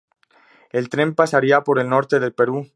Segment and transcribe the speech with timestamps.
[0.71, 2.67] El tren pasaría por el norte del Perú.